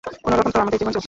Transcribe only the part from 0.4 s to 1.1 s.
তো আমদের জীবন চলছে।